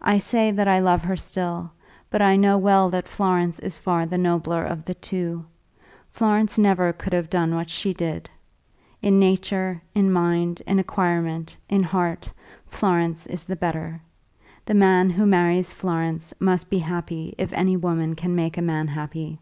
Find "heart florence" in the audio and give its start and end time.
11.82-13.26